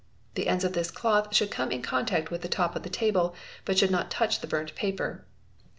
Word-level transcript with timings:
The 0.33 0.47
ends 0.47 0.63
of 0.63 0.73
this 0.73 0.89
cloth 0.89 1.35
should 1.35 1.51
come 1.51 1.71
in 1.71 1.83
contact 1.83 2.31
with 2.31 2.41
the 2.41 2.47
top 2.49 2.75
of 2.75 2.81
the 2.81 2.89
table, 2.89 3.35
but 3.65 3.77
should 3.77 3.91
not 3.91 4.09
touch 4.09 4.39
the 4.39 4.47
burnt 4.47 4.73
paper. 4.73 5.27